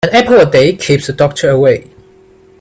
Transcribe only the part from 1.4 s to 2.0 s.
away.